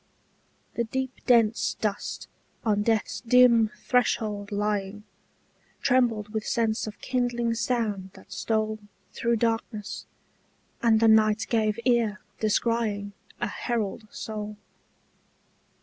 [0.73, 2.27] The deep dense dust
[2.65, 5.03] on death's dim threshold lying
[5.83, 8.79] Trembled with sense of kindling sound that stole
[9.13, 10.07] Through darkness,
[10.81, 13.11] and the night gave ear, descrying
[13.41, 14.57] A herald soul.